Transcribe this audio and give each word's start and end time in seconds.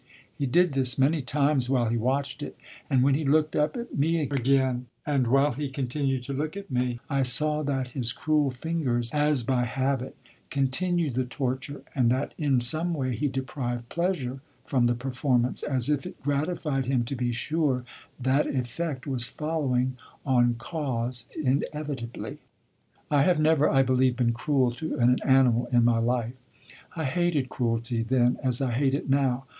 He 0.35 0.47
did 0.47 0.73
this 0.73 0.97
many 0.97 1.21
times 1.21 1.69
while 1.69 1.85
he 1.89 1.95
watched 1.95 2.41
it; 2.41 2.57
and 2.89 3.03
when 3.03 3.13
he 3.13 3.23
looked 3.23 3.55
up 3.55 3.77
at 3.77 3.95
me 3.95 4.19
again, 4.21 4.87
and 5.05 5.27
while 5.27 5.51
he 5.51 5.69
continued 5.69 6.23
to 6.23 6.33
look 6.33 6.57
at 6.57 6.71
me, 6.71 6.99
I 7.07 7.21
saw 7.21 7.61
that 7.61 7.89
his 7.89 8.11
cruel 8.11 8.49
fingers, 8.49 9.11
as 9.11 9.43
by 9.43 9.65
habit, 9.65 10.17
continued 10.49 11.13
the 11.13 11.23
torture, 11.25 11.83
and 11.93 12.09
that 12.09 12.33
in 12.39 12.59
some 12.59 12.95
way 12.95 13.15
he 13.15 13.27
derived 13.27 13.89
pleasure 13.89 14.39
from 14.65 14.87
the 14.87 14.95
performance 14.95 15.61
as 15.61 15.87
if 15.87 16.07
it 16.07 16.19
gratified 16.23 16.85
him 16.85 17.03
to 17.03 17.15
be 17.15 17.31
sure 17.31 17.85
that 18.19 18.47
effect 18.47 19.05
was 19.05 19.27
following 19.27 19.97
on 20.25 20.55
cause 20.55 21.27
inevitably. 21.39 22.39
I 23.11 23.21
have 23.21 23.39
never, 23.39 23.69
I 23.69 23.83
believe, 23.83 24.15
been 24.15 24.33
cruel 24.33 24.71
to 24.81 24.95
an 24.95 25.19
animal 25.23 25.67
in 25.71 25.85
my 25.85 25.99
life. 25.99 26.33
I 26.95 27.05
hated 27.05 27.49
cruelty 27.49 28.01
then 28.01 28.39
as 28.41 28.61
I 28.63 28.71
hate 28.71 28.95
it 28.95 29.07
now. 29.07 29.45